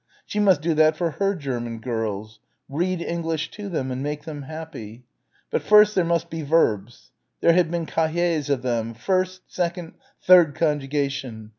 [0.25, 2.39] She must do that for her German girls.
[2.67, 5.03] Read English to them and make them happy....
[5.51, 7.11] But first there must be verbs...
[7.41, 8.95] there had been cahiers of them...
[8.95, 9.93] first, second,
[10.25, 11.49] third conjugation....